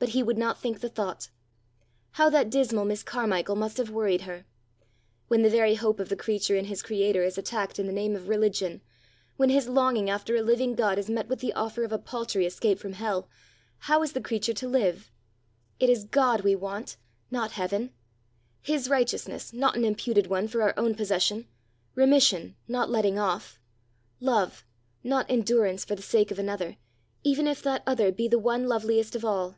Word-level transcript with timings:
But 0.00 0.08
he 0.16 0.22
would 0.22 0.38
not 0.38 0.58
think 0.58 0.80
the 0.80 0.88
thought! 0.88 1.28
How 2.12 2.30
that 2.30 2.48
dismal 2.48 2.86
Miss 2.86 3.02
Carmichael 3.02 3.54
must 3.54 3.76
have 3.76 3.90
worried 3.90 4.22
her! 4.22 4.46
When 5.28 5.42
the 5.42 5.50
very 5.50 5.74
hope 5.74 6.00
of 6.00 6.08
the 6.08 6.16
creature 6.16 6.56
in 6.56 6.64
his 6.64 6.82
creator 6.82 7.22
is 7.22 7.36
attacked 7.36 7.78
in 7.78 7.86
the 7.86 7.92
name 7.92 8.16
of 8.16 8.26
religion; 8.26 8.80
when 9.36 9.50
his 9.50 9.68
longing 9.68 10.08
after 10.08 10.34
a 10.34 10.40
living 10.40 10.74
God 10.74 10.98
is 10.98 11.10
met 11.10 11.28
with 11.28 11.40
the 11.40 11.52
offer 11.52 11.84
of 11.84 11.92
a 11.92 11.98
paltry 11.98 12.46
escape 12.46 12.78
from 12.78 12.94
hell, 12.94 13.28
how 13.80 14.02
is 14.02 14.12
the 14.14 14.22
creature 14.22 14.54
to 14.54 14.66
live! 14.68 15.12
It 15.78 15.90
is 15.90 16.04
God 16.06 16.40
we 16.44 16.56
want, 16.56 16.96
not 17.30 17.52
heaven; 17.52 17.92
his 18.62 18.88
righteousness, 18.88 19.52
not 19.52 19.76
an 19.76 19.84
imputed 19.84 20.28
one, 20.28 20.48
for 20.48 20.62
our 20.62 20.72
own 20.78 20.94
possession; 20.94 21.46
remission, 21.94 22.56
not 22.66 22.88
letting 22.88 23.18
off; 23.18 23.60
love, 24.18 24.64
not 25.04 25.26
endurance 25.30 25.84
for 25.84 25.94
the 25.94 26.00
sake 26.00 26.30
of 26.30 26.38
another, 26.38 26.78
even 27.22 27.46
if 27.46 27.60
that 27.64 27.82
other 27.86 28.10
be 28.10 28.26
the 28.28 28.38
one 28.38 28.66
loveliest 28.66 29.14
of 29.14 29.26
all. 29.26 29.56